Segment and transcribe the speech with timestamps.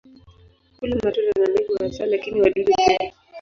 [0.79, 3.13] Hula matunda na mbegu hasa, lakini wadudu pia.